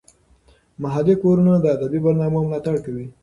محلي 0.81 1.15
کورونه 1.23 1.53
د 1.59 1.65
ادبي 1.75 1.99
برنامو 2.05 2.39
ملاتړ 2.47 2.75
کوي. 2.85 3.07